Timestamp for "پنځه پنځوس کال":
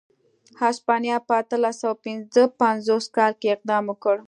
2.03-3.31